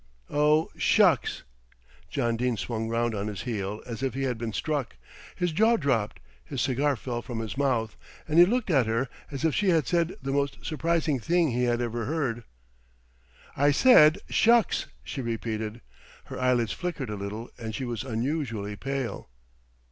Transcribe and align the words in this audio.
"Oh, 0.31 0.71
shucks!" 0.77 1.43
John 2.09 2.35
Dene 2.35 2.57
swung 2.57 2.89
round 2.89 3.13
on 3.13 3.27
his 3.27 3.43
heel 3.43 3.83
as 3.85 4.01
if 4.01 4.15
he 4.15 4.23
had 4.23 4.35
been 4.39 4.51
struck. 4.51 4.95
His 5.35 5.51
jaw 5.51 5.77
dropped, 5.77 6.19
his 6.43 6.59
cigar 6.59 6.95
fell 6.95 7.21
from 7.21 7.37
his 7.37 7.55
mouth, 7.55 7.95
and 8.27 8.39
he 8.39 8.45
looked 8.47 8.71
at 8.71 8.87
her 8.87 9.09
as 9.29 9.45
if 9.45 9.53
she 9.53 9.69
had 9.69 9.85
said 9.85 10.15
the 10.19 10.31
most 10.31 10.65
surprising 10.65 11.19
thing 11.19 11.51
he 11.51 11.65
had 11.65 11.81
ever 11.81 12.05
heard. 12.05 12.45
"I 13.55 13.69
said 13.69 14.17
'shucks'" 14.27 14.87
she 15.03 15.21
repeated. 15.21 15.81
Her 16.25 16.39
eyelids 16.41 16.73
flickered 16.73 17.11
a 17.11 17.15
little 17.15 17.51
and 17.59 17.75
she 17.75 17.85
was 17.85 18.03
unusually 18.03 18.75
pale. 18.75 19.29